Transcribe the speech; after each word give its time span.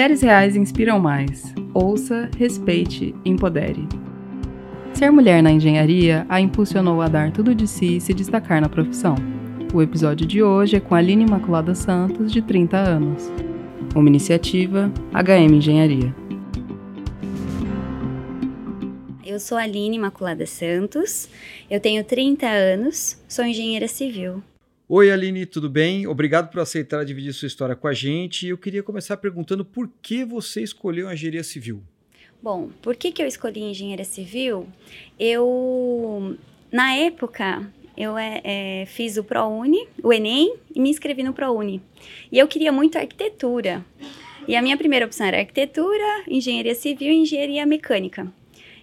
Mulheres 0.00 0.22
reais 0.22 0.56
inspiram 0.56 0.98
mais. 0.98 1.52
Ouça, 1.74 2.30
respeite, 2.38 3.14
empodere. 3.22 3.86
Ser 4.94 5.10
mulher 5.10 5.42
na 5.42 5.52
engenharia 5.52 6.24
a 6.26 6.40
impulsionou 6.40 7.02
a 7.02 7.06
dar 7.06 7.30
tudo 7.30 7.54
de 7.54 7.68
si 7.68 7.98
e 7.98 8.00
se 8.00 8.14
destacar 8.14 8.62
na 8.62 8.68
profissão. 8.70 9.14
O 9.74 9.82
episódio 9.82 10.26
de 10.26 10.42
hoje 10.42 10.76
é 10.76 10.80
com 10.80 10.94
Aline 10.94 11.26
Imaculada 11.26 11.74
Santos, 11.74 12.32
de 12.32 12.40
30 12.40 12.78
anos. 12.78 13.30
Uma 13.94 14.08
iniciativa 14.08 14.90
HM 15.12 15.56
Engenharia. 15.56 16.14
Eu 19.22 19.38
sou 19.38 19.58
Aline 19.58 19.96
Imaculada 19.96 20.46
Santos, 20.46 21.28
eu 21.70 21.78
tenho 21.78 22.02
30 22.02 22.46
anos, 22.46 23.22
sou 23.28 23.44
engenheira 23.44 23.86
civil. 23.86 24.42
Oi, 24.92 25.08
Aline, 25.08 25.46
tudo 25.46 25.70
bem? 25.70 26.04
Obrigado 26.08 26.50
por 26.50 26.58
aceitar 26.58 27.04
dividir 27.04 27.32
sua 27.32 27.46
história 27.46 27.76
com 27.76 27.86
a 27.86 27.94
gente. 27.94 28.48
Eu 28.48 28.58
queria 28.58 28.82
começar 28.82 29.16
perguntando 29.18 29.64
por 29.64 29.88
que 30.02 30.24
você 30.24 30.64
escolheu 30.64 31.06
a 31.06 31.14
engenharia 31.14 31.44
civil. 31.44 31.80
Bom, 32.42 32.70
por 32.82 32.96
que, 32.96 33.12
que 33.12 33.22
eu 33.22 33.26
escolhi 33.28 33.60
engenharia 33.60 34.04
civil? 34.04 34.66
Eu, 35.16 36.36
na 36.72 36.92
época, 36.92 37.72
eu 37.96 38.18
é, 38.18 38.40
é, 38.42 38.86
fiz 38.86 39.16
o 39.16 39.22
ProUni, 39.22 39.86
o 40.02 40.12
Enem, 40.12 40.56
e 40.74 40.80
me 40.80 40.90
inscrevi 40.90 41.22
no 41.22 41.32
ProUni. 41.32 41.80
E 42.32 42.40
eu 42.40 42.48
queria 42.48 42.72
muito 42.72 42.98
arquitetura. 42.98 43.86
E 44.48 44.56
a 44.56 44.62
minha 44.62 44.76
primeira 44.76 45.06
opção 45.06 45.24
era 45.24 45.38
arquitetura, 45.38 46.24
engenharia 46.26 46.74
civil 46.74 47.12
e 47.12 47.18
engenharia 47.18 47.64
mecânica. 47.64 48.26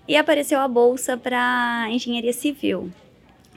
E 0.08 0.16
apareceu 0.16 0.62
a 0.62 0.70
bolsa 0.70 1.18
para 1.18 1.90
engenharia 1.92 2.32
civil 2.32 2.90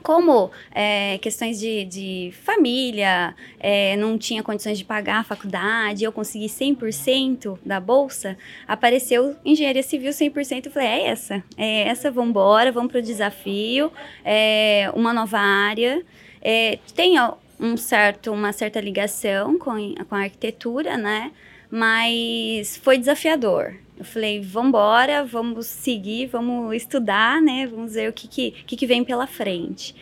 como 0.03 0.51
é, 0.75 1.19
questões 1.19 1.59
de, 1.59 1.85
de 1.85 2.33
família, 2.43 3.35
é, 3.59 3.97
não 3.97 4.19
tinha 4.19 4.43
condições 4.43 4.79
de 4.79 4.85
pagar 4.85 5.21
a 5.21 5.25
faculdade, 5.25 6.05
eu 6.05 6.13
consegui 6.13 6.47
100% 6.47 7.59
da 7.65 7.79
bolsa, 7.81 8.37
apareceu 8.67 9.37
engenharia 9.45 9.83
civil 9.83 10.11
100%, 10.11 10.67
eu 10.67 10.73
falei, 10.73 10.89
é 10.89 11.07
essa, 11.09 11.45
é 11.57 11.89
essa, 11.89 12.11
vamos 12.11 12.31
embora, 12.31 12.73
vamos 12.73 12.91
para 12.91 13.01
o 13.01 13.03
desafio, 13.03 13.93
é 14.25 14.91
uma 14.95 15.13
nova 15.13 15.39
área, 15.39 16.03
é, 16.43 16.79
tem 16.95 17.17
um 17.59 17.77
certo, 17.77 18.33
uma 18.33 18.53
certa 18.53 18.81
ligação 18.81 19.59
com, 19.59 19.95
com 20.09 20.15
a 20.15 20.23
arquitetura, 20.23 20.97
né, 20.97 21.31
mas 21.71 22.77
foi 22.79 22.99
desafiador, 22.99 23.75
eu 24.01 24.05
falei, 24.07 24.41
vamos 24.41 24.69
embora, 24.71 25.23
vamos 25.27 25.67
seguir, 25.67 26.27
vamos 26.29 26.75
estudar, 26.75 27.43
né? 27.43 27.67
Vamos 27.67 27.93
ver 27.93 28.09
o 28.09 28.13
que, 28.15 28.27
que, 28.27 28.51
que, 28.67 28.75
que 28.75 28.87
vem 28.87 29.05
pela 29.05 29.27
frente. 29.27 29.95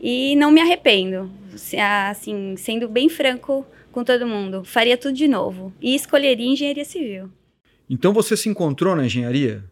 E 0.00 0.34
não 0.34 0.50
me 0.50 0.60
arrependo, 0.60 1.30
assim, 2.10 2.56
sendo 2.56 2.88
bem 2.88 3.08
franco 3.08 3.64
com 3.92 4.02
todo 4.02 4.26
mundo. 4.26 4.64
Faria 4.64 4.98
tudo 4.98 5.14
de 5.14 5.28
novo 5.28 5.72
e 5.80 5.94
escolheria 5.94 6.44
engenharia 6.44 6.84
civil. 6.84 7.30
Então 7.88 8.12
você 8.12 8.36
se 8.36 8.48
encontrou 8.48 8.96
na 8.96 9.06
engenharia? 9.06 9.62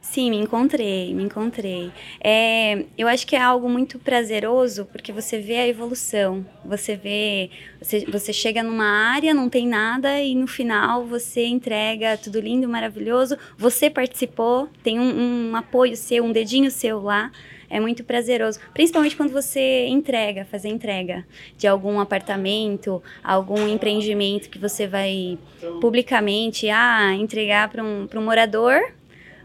Sim, 0.00 0.30
me 0.30 0.36
encontrei, 0.38 1.12
me 1.12 1.24
encontrei. 1.24 1.92
É, 2.22 2.84
eu 2.96 3.06
acho 3.08 3.26
que 3.26 3.36
é 3.36 3.40
algo 3.40 3.68
muito 3.68 3.98
prazeroso 3.98 4.86
porque 4.86 5.12
você 5.12 5.38
vê 5.38 5.56
a 5.56 5.68
evolução. 5.68 6.46
Você 6.64 6.96
vê, 6.96 7.50
você, 7.80 8.04
você 8.06 8.32
chega 8.32 8.62
numa 8.62 8.86
área, 8.86 9.34
não 9.34 9.48
tem 9.48 9.66
nada 9.66 10.20
e 10.20 10.34
no 10.34 10.46
final 10.46 11.04
você 11.04 11.46
entrega 11.46 12.16
tudo 12.16 12.40
lindo, 12.40 12.68
maravilhoso. 12.68 13.36
Você 13.56 13.90
participou, 13.90 14.68
tem 14.82 14.98
um, 14.98 15.50
um 15.50 15.56
apoio 15.56 15.96
seu, 15.96 16.24
um 16.24 16.32
dedinho 16.32 16.70
seu 16.70 17.02
lá 17.02 17.30
é 17.70 17.78
muito 17.78 18.02
prazeroso, 18.02 18.58
principalmente 18.72 19.14
quando 19.14 19.30
você 19.30 19.86
entrega, 19.88 20.46
fazer 20.46 20.68
entrega 20.68 21.26
de 21.56 21.66
algum 21.66 22.00
apartamento, 22.00 23.02
algum 23.22 23.68
empreendimento 23.68 24.48
que 24.48 24.58
você 24.58 24.86
vai 24.86 25.38
publicamente 25.80 26.70
ah, 26.70 27.12
entregar 27.14 27.68
para 27.68 27.84
um, 27.84 28.08
um 28.14 28.22
morador 28.22 28.80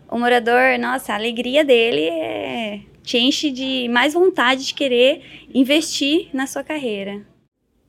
o 0.10 0.18
morador, 0.18 0.78
nossa, 0.80 1.14
a 1.14 1.16
alegria 1.16 1.64
dele 1.64 2.02
é, 2.02 2.82
te 3.04 3.18
enche 3.18 3.52
de 3.52 3.88
mais 3.90 4.14
vontade 4.14 4.66
de 4.66 4.74
querer 4.74 5.48
investir 5.54 6.30
na 6.34 6.48
sua 6.48 6.64
carreira. 6.64 7.22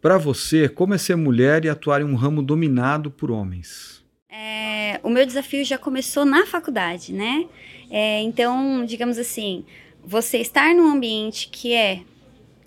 Para 0.00 0.18
você, 0.18 0.68
como 0.68 0.94
é 0.94 0.98
ser 0.98 1.16
mulher 1.16 1.64
e 1.64 1.68
atuar 1.68 2.00
em 2.00 2.04
um 2.04 2.14
ramo 2.14 2.42
dominado 2.42 3.10
por 3.10 3.30
homens? 3.30 4.04
É, 4.28 5.00
o 5.02 5.08
meu 5.08 5.24
desafio 5.24 5.64
já 5.64 5.78
começou 5.78 6.24
na 6.24 6.44
faculdade, 6.44 7.12
né? 7.12 7.46
É, 7.90 8.20
então, 8.22 8.84
digamos 8.84 9.18
assim, 9.18 9.64
você 10.04 10.38
estar 10.38 10.74
num 10.74 10.90
ambiente 10.90 11.48
que 11.48 11.72
é 11.72 12.00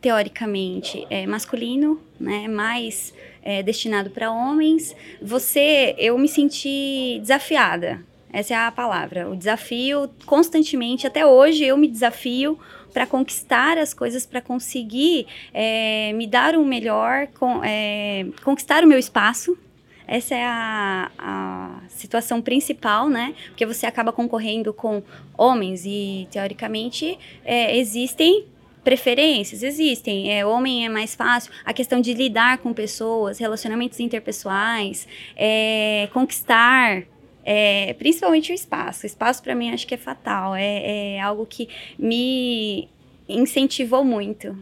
teoricamente 0.02 1.06
é, 1.10 1.26
masculino, 1.26 2.00
né, 2.20 2.48
mais 2.48 3.14
é, 3.42 3.62
destinado 3.62 4.10
para 4.10 4.32
homens, 4.32 4.96
você, 5.22 5.96
eu 5.98 6.18
me 6.18 6.28
senti 6.28 7.18
desafiada, 7.22 8.04
essa 8.38 8.54
é 8.54 8.58
a 8.58 8.72
palavra. 8.72 9.28
O 9.28 9.36
desafio, 9.36 10.08
constantemente, 10.28 11.08
até 11.08 11.26
hoje, 11.26 11.64
eu 11.64 11.76
me 11.76 11.88
desafio 11.88 12.60
para 12.94 13.08
conquistar 13.08 13.80
as 13.80 13.96
coisas, 13.96 14.28
para 14.28 14.40
conseguir 14.42 15.26
é, 15.52 16.14
me 16.14 16.28
dar 16.28 16.56
o 16.56 16.64
melhor, 16.64 17.26
com, 17.40 17.64
é, 17.64 18.28
conquistar 18.44 18.84
o 18.84 18.88
meu 18.88 19.00
espaço. 19.00 19.58
Essa 20.06 20.36
é 20.36 20.46
a, 20.46 21.12
a 21.18 21.82
situação 21.90 22.40
principal, 22.40 23.10
né? 23.10 23.34
Porque 23.48 23.66
você 23.66 23.88
acaba 23.88 24.14
concorrendo 24.14 24.72
com 24.72 25.02
homens 25.36 25.84
e, 25.84 26.28
teoricamente, 26.30 27.18
é, 27.44 27.76
existem 27.76 28.46
preferências 28.84 29.64
existem. 29.64 30.32
É, 30.32 30.46
homem 30.46 30.86
é 30.86 30.90
mais 30.90 31.16
fácil. 31.16 31.52
A 31.66 31.74
questão 31.74 32.00
de 32.00 32.14
lidar 32.14 32.60
com 32.60 32.72
pessoas, 32.72 33.40
relacionamentos 33.40 34.00
interpessoais, 34.00 35.08
é, 35.36 36.08
conquistar 36.14 37.04
é, 37.50 37.94
principalmente 37.94 38.52
o 38.52 38.54
espaço. 38.54 39.06
O 39.06 39.08
espaço, 39.08 39.42
para 39.42 39.56
mim, 39.56 39.70
acho 39.70 39.88
que 39.88 39.94
é 39.94 39.98
fatal. 39.98 40.54
É, 40.54 41.16
é 41.16 41.22
algo 41.22 41.46
que 41.46 41.70
me 41.98 42.90
incentivou 43.28 44.04
muito. 44.04 44.54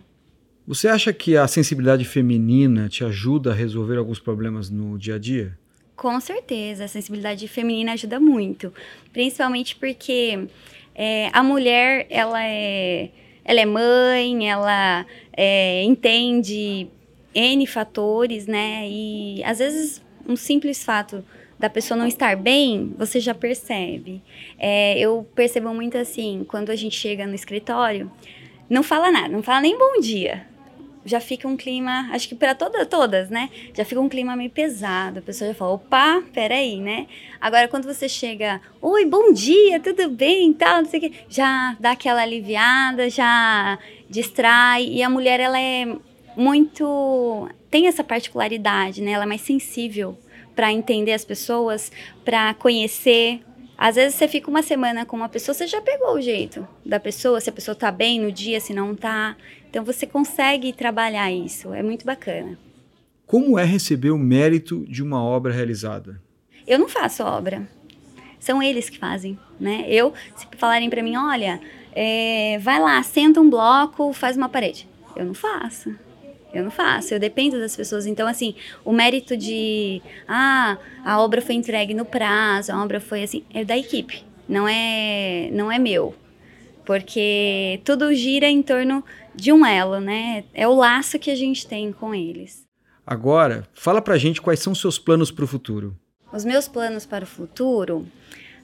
Você 0.68 0.88
acha 0.88 1.12
que 1.12 1.35
a 1.35 1.47
sensibilidade 1.47 2.06
feminina 2.06 2.88
te 2.88 3.03
ajuda 3.03 3.51
a 3.51 3.56
resolver 3.56 3.97
alguns 3.97 4.19
problemas 4.19 4.69
no 4.69 5.00
dia 5.00 5.16
a 5.16 5.18
dia? 5.18 5.57
Com 5.96 6.19
certeza, 6.19 6.85
a 6.85 6.88
sensibilidade 6.88 7.47
feminina 7.47 7.94
ajuda 7.94 8.19
muito, 8.19 8.72
principalmente 9.12 9.75
porque 9.78 10.47
é, 10.94 11.31
a 11.34 11.41
mulher 11.41 12.06
ela 12.09 12.44
é, 12.44 13.09
ela 13.44 13.62
é 13.62 13.66
mãe, 13.66 14.47
ela 14.47 15.07
é, 15.35 15.81
entende 15.84 16.88
n 17.34 17.66
fatores, 17.66 18.46
né? 18.46 18.88
E 18.88 19.44
às 19.44 19.57
vezes 19.57 20.03
um 20.28 20.35
simples 20.35 20.84
fato 20.84 21.23
da 21.57 21.69
pessoa 21.69 21.97
não 21.97 22.07
estar 22.07 22.35
bem, 22.35 22.93
você 22.97 23.19
já 23.19 23.33
percebe. 23.33 24.21
É, 24.59 24.97
eu 24.99 25.27
percebo 25.33 25.73
muito 25.73 25.97
assim, 25.97 26.45
quando 26.47 26.69
a 26.69 26.75
gente 26.75 26.95
chega 26.95 27.25
no 27.25 27.33
escritório, 27.33 28.11
não 28.69 28.83
fala 28.83 29.11
nada, 29.11 29.29
não 29.29 29.41
fala 29.41 29.61
nem 29.61 29.77
bom 29.77 29.99
dia. 29.99 30.45
Já 31.07 31.19
fica 31.19 31.47
um 31.47 31.55
clima, 31.55 32.09
acho 32.11 32.27
que 32.27 32.33
para 32.33 32.55
toda, 32.55 32.83
todas, 32.83 33.29
né? 33.29 33.51
Já 33.75 33.85
fica 33.85 34.01
um 34.01 34.09
clima 34.09 34.35
meio 34.35 34.49
pesado. 34.49 35.19
A 35.19 35.21
pessoa 35.21 35.47
já 35.49 35.53
fala, 35.53 35.73
opa, 35.73 36.23
peraí, 36.33 36.81
né? 36.81 37.05
Agora, 37.39 37.67
quando 37.67 37.85
você 37.85 38.09
chega, 38.09 38.59
oi, 38.81 39.05
bom 39.05 39.31
dia, 39.31 39.79
tudo 39.79 40.09
bem, 40.09 40.51
tal, 40.51 40.81
não 40.81 40.89
sei 40.89 40.99
o 40.99 41.03
quê, 41.03 41.11
já 41.29 41.77
dá 41.79 41.91
aquela 41.91 42.23
aliviada, 42.23 43.07
já 43.07 43.77
distrai. 44.09 44.87
E 44.87 45.03
a 45.03 45.09
mulher, 45.09 45.39
ela 45.39 45.59
é 45.59 45.95
muito. 46.35 47.49
tem 47.69 47.85
essa 47.85 48.03
particularidade, 48.03 48.99
né? 48.99 49.11
Ela 49.11 49.25
é 49.25 49.27
mais 49.27 49.41
sensível 49.41 50.17
para 50.55 50.71
entender 50.71 51.11
as 51.11 51.25
pessoas, 51.25 51.91
para 52.23 52.53
conhecer. 52.53 53.41
Às 53.77 53.95
vezes 53.95 54.16
você 54.16 54.27
fica 54.27 54.49
uma 54.49 54.63
semana 54.63 55.05
com 55.05 55.17
uma 55.17 55.27
pessoa, 55.27 55.53
você 55.53 55.67
já 55.67 55.81
pegou 55.81 56.13
o 56.13 56.21
jeito 56.21 56.66
da 56.85 56.99
pessoa, 56.99 57.41
se 57.41 57.49
a 57.49 57.53
pessoa 57.53 57.75
tá 57.75 57.91
bem 57.91 58.19
no 58.19 58.31
dia, 58.31 58.59
se 58.59 58.73
não 58.73 58.95
tá. 58.95 59.35
Então 59.69 59.83
você 59.83 60.07
consegue 60.07 60.71
trabalhar 60.71 61.29
isso, 61.31 61.73
é 61.73 61.83
muito 61.83 62.05
bacana. 62.05 62.57
Como 63.27 63.59
é 63.59 63.66
receber 63.66 64.11
o 64.11 64.17
mérito 64.17 64.85
de 64.87 65.03
uma 65.03 65.22
obra 65.22 65.52
realizada? 65.52 66.22
Eu 66.66 66.79
não 66.79 66.87
faço 66.87 67.23
obra. 67.23 67.67
São 68.40 68.61
eles 68.61 68.90
que 68.90 68.99
fazem, 68.99 69.37
né? 69.59 69.85
Eu, 69.87 70.13
se 70.35 70.47
falarem 70.57 70.90
para 70.90 71.02
mim, 71.02 71.17
olha, 71.17 71.59
é, 71.91 72.59
vai 72.59 72.79
lá, 72.79 73.02
senta 73.02 73.41
um 73.41 73.49
bloco, 73.49 74.13
faz 74.13 74.37
uma 74.37 74.47
parede. 74.47 74.87
Eu 75.16 75.25
não 75.25 75.34
faço. 75.34 75.96
Eu 76.55 76.63
não 76.63 76.72
faço, 76.72 77.13
eu 77.13 77.19
dependo 77.19 77.59
das 77.59 77.75
pessoas. 77.75 78.05
Então, 78.05 78.25
assim, 78.28 78.55
o 78.85 78.93
mérito 78.93 79.35
de, 79.35 80.02
ah, 80.25 80.78
a 81.03 81.19
obra 81.19 81.41
foi 81.41 81.55
entregue 81.55 81.93
no 81.93 82.05
prazo, 82.05 82.72
a 82.72 82.81
obra 82.81 83.02
foi 83.02 83.23
assim, 83.23 83.43
é 83.53 83.66
da 83.66 83.78
equipe, 83.78 84.23
não 84.47 84.66
é, 84.66 85.49
não 85.52 85.69
é 85.69 85.78
meu. 85.78 86.16
Porque 86.85 87.81
tudo 87.84 88.13
gira 88.13 88.47
em 88.47 88.61
torno 88.61 89.03
de 89.34 89.52
um 89.52 89.66
elo, 89.66 89.99
né? 89.99 90.46
É 90.53 90.66
o 90.66 90.75
laço 90.75 91.19
que 91.19 91.29
a 91.29 91.35
gente 91.35 91.67
tem 91.67 91.91
com 91.91 92.16
eles. 92.16 92.66
Agora, 93.05 93.67
fala 93.73 94.02
pra 94.02 94.17
gente 94.17 94.41
quais 94.41 94.61
são 94.61 94.73
seus 94.73 94.97
planos 94.97 95.31
para 95.31 95.43
o 95.43 95.47
futuro. 95.47 95.93
Os 96.31 96.46
meus 96.46 96.67
planos 96.67 97.05
para 97.05 97.25
o 97.25 97.28
futuro, 97.28 98.07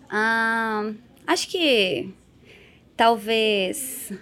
ah, 0.09 0.91
acho 1.27 1.49
que 1.49 2.09
talvez 2.95 4.13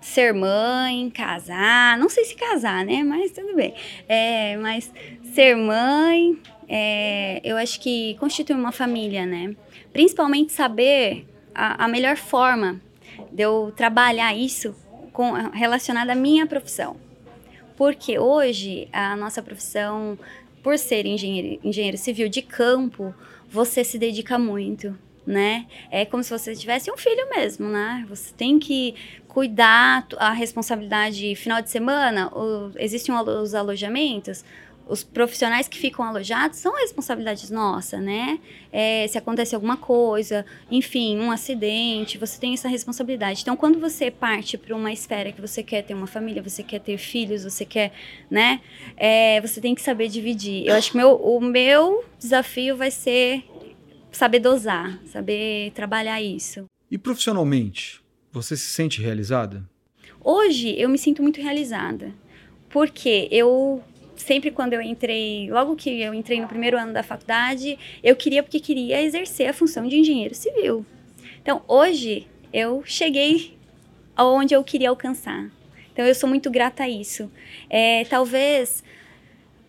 ser 0.00 0.32
mãe, 0.32 1.10
casar, 1.10 1.98
não 1.98 2.08
sei 2.08 2.24
se 2.24 2.34
casar, 2.34 2.84
né? 2.84 3.02
Mas 3.02 3.32
tudo 3.32 3.54
bem. 3.54 3.74
É, 4.08 4.56
mas 4.56 4.92
ser 5.34 5.54
mãe, 5.54 6.38
é, 6.68 7.40
eu 7.44 7.56
acho 7.56 7.80
que 7.80 8.16
constitui 8.18 8.56
uma 8.56 8.72
família, 8.72 9.26
né? 9.26 9.54
Principalmente 9.92 10.52
saber 10.52 11.26
a, 11.54 11.84
a 11.84 11.88
melhor 11.88 12.16
forma 12.16 12.80
de 13.30 13.42
eu 13.42 13.72
trabalhar 13.76 14.34
isso 14.34 14.74
com, 15.12 15.32
relacionado 15.50 16.10
à 16.10 16.14
minha 16.14 16.46
profissão. 16.46 16.96
Porque 17.76 18.18
hoje 18.18 18.88
a 18.92 19.16
nossa 19.16 19.42
profissão, 19.42 20.18
por 20.62 20.78
ser 20.78 21.06
engenheiro, 21.06 21.60
engenheiro 21.64 21.96
civil 21.96 22.28
de 22.28 22.42
campo, 22.42 23.14
você 23.48 23.82
se 23.82 23.98
dedica 23.98 24.38
muito, 24.38 24.96
né? 25.26 25.66
É 25.90 26.04
como 26.04 26.22
se 26.22 26.30
você 26.30 26.54
tivesse 26.54 26.90
um 26.90 26.96
filho 26.96 27.28
mesmo, 27.30 27.68
né? 27.68 28.04
Você 28.08 28.32
tem 28.34 28.58
que 28.58 28.94
cuidar 29.28 30.06
a 30.16 30.32
responsabilidade 30.32 31.34
final 31.36 31.62
de 31.62 31.70
semana, 31.70 32.28
o, 32.34 32.72
existem 32.76 33.14
os 33.14 33.54
alojamentos, 33.54 34.44
os 34.90 35.04
profissionais 35.04 35.68
que 35.68 35.78
ficam 35.78 36.04
alojados 36.04 36.58
são 36.58 36.74
responsabilidades 36.74 37.48
nossa, 37.48 37.98
né? 37.98 38.40
É, 38.72 39.06
se 39.06 39.16
acontecer 39.16 39.54
alguma 39.54 39.76
coisa, 39.76 40.44
enfim, 40.68 41.16
um 41.18 41.30
acidente, 41.30 42.18
você 42.18 42.40
tem 42.40 42.54
essa 42.54 42.68
responsabilidade. 42.68 43.42
Então, 43.42 43.56
quando 43.56 43.78
você 43.78 44.10
parte 44.10 44.58
para 44.58 44.74
uma 44.74 44.92
esfera 44.92 45.30
que 45.30 45.40
você 45.40 45.62
quer 45.62 45.82
ter 45.82 45.94
uma 45.94 46.08
família, 46.08 46.42
você 46.42 46.64
quer 46.64 46.80
ter 46.80 46.98
filhos, 46.98 47.44
você 47.44 47.64
quer, 47.64 47.92
né? 48.28 48.60
É, 48.96 49.40
você 49.40 49.60
tem 49.60 49.76
que 49.76 49.80
saber 49.80 50.08
dividir. 50.08 50.66
Eu 50.66 50.74
acho 50.74 50.90
que 50.90 50.96
meu, 50.96 51.14
o 51.14 51.40
meu 51.40 52.04
desafio 52.18 52.76
vai 52.76 52.90
ser 52.90 53.44
saber 54.12 54.40
dosar, 54.40 55.00
saber 55.06 55.72
trabalhar 55.72 56.20
isso. 56.20 56.64
E 56.90 56.98
profissionalmente, 56.98 58.00
você 58.32 58.56
se 58.56 58.66
sente 58.66 59.00
realizada? 59.00 59.68
Hoje 60.22 60.74
eu 60.78 60.88
me 60.88 60.98
sinto 60.98 61.22
muito 61.22 61.40
realizada, 61.40 62.12
porque 62.68 63.28
eu 63.30 63.82
sempre 64.16 64.50
quando 64.50 64.74
eu 64.74 64.82
entrei, 64.82 65.50
logo 65.50 65.74
que 65.74 66.00
eu 66.00 66.12
entrei 66.12 66.40
no 66.40 66.46
primeiro 66.46 66.78
ano 66.78 66.92
da 66.92 67.02
faculdade, 67.02 67.78
eu 68.02 68.14
queria 68.14 68.42
porque 68.42 68.60
queria 68.60 69.02
exercer 69.02 69.48
a 69.48 69.52
função 69.52 69.88
de 69.88 69.96
engenheiro 69.96 70.34
civil. 70.34 70.84
Então, 71.40 71.62
hoje 71.66 72.26
eu 72.52 72.82
cheguei 72.84 73.56
aonde 74.14 74.54
eu 74.54 74.62
queria 74.62 74.90
alcançar. 74.90 75.50
Então, 75.92 76.04
eu 76.04 76.14
sou 76.14 76.28
muito 76.28 76.50
grata 76.50 76.84
a 76.84 76.88
isso. 76.88 77.30
É, 77.68 78.04
talvez 78.04 78.84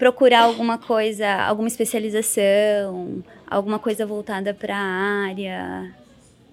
procurar 0.02 0.46
alguma 0.46 0.80
coisa, 0.80 1.32
alguma 1.44 1.68
especialização, 1.68 3.24
alguma 3.46 3.78
coisa 3.78 4.04
voltada 4.04 4.52
para 4.52 4.76
a 4.76 5.28
área, 5.28 5.94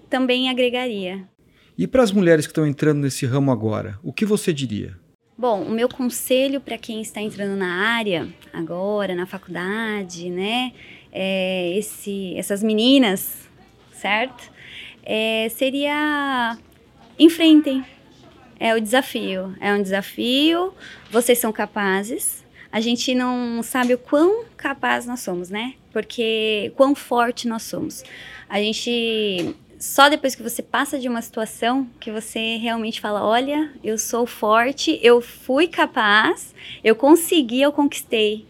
também 0.07 0.51
agregaria. 0.51 1.27
E 1.75 1.87
para 1.87 2.03
as 2.03 2.11
mulheres 2.11 2.45
que 2.45 2.51
estão 2.51 2.67
entrando 2.67 2.99
nesse 2.99 3.25
ramo 3.25 3.51
agora, 3.51 3.97
o 4.03 4.13
que 4.13 4.23
você 4.23 4.53
diria? 4.53 4.95
Bom, 5.35 5.63
o 5.63 5.71
meu 5.71 5.89
conselho 5.89 6.61
para 6.61 6.77
quem 6.77 7.01
está 7.01 7.21
entrando 7.21 7.57
na 7.57 7.73
área 7.73 8.27
agora, 8.53 9.15
na 9.15 9.25
faculdade, 9.25 10.29
né, 10.29 10.71
é 11.11 11.75
esse, 11.75 12.35
essas 12.37 12.61
meninas, 12.61 13.49
certo? 13.93 14.51
É, 15.01 15.49
seria 15.49 16.55
enfrentem. 17.17 17.83
É 18.59 18.75
o 18.75 18.79
desafio. 18.79 19.55
É 19.59 19.73
um 19.73 19.81
desafio. 19.81 20.71
Vocês 21.09 21.39
são 21.39 21.51
capazes. 21.51 22.47
A 22.71 22.79
gente 22.79 23.15
não 23.15 23.63
sabe 23.63 23.93
o 23.93 23.97
quão 23.97 24.45
capaz 24.55 25.05
nós 25.05 25.21
somos, 25.21 25.49
né? 25.49 25.73
Porque 25.91 26.71
quão 26.75 26.93
forte 26.93 27.47
nós 27.47 27.63
somos. 27.63 28.03
A 28.47 28.59
gente 28.59 29.55
só 29.79 30.09
depois 30.09 30.35
que 30.35 30.43
você 30.43 30.61
passa 30.61 30.99
de 30.99 31.07
uma 31.07 31.21
situação 31.21 31.87
que 31.99 32.11
você 32.11 32.57
realmente 32.57 32.99
fala: 32.99 33.23
olha, 33.25 33.71
eu 33.83 33.97
sou 33.97 34.27
forte, 34.27 34.99
eu 35.01 35.21
fui 35.21 35.67
capaz, 35.67 36.53
eu 36.83 36.95
consegui, 36.95 37.61
eu 37.61 37.71
conquistei. 37.71 38.45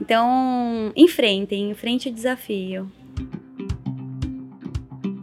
Então, 0.00 0.92
enfrentem, 0.96 1.70
enfrente 1.70 2.08
o 2.08 2.12
desafio. 2.12 2.90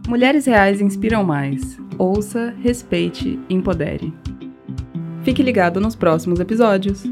Mulheres 0.07 0.45
Reais 0.45 0.79
inspiram 0.79 1.23
mais. 1.23 1.77
Ouça, 1.97 2.55
respeite, 2.63 3.37
empodere. 3.49 4.13
Fique 5.23 5.43
ligado 5.43 5.81
nos 5.81 5.95
próximos 5.95 6.39
episódios. 6.39 7.03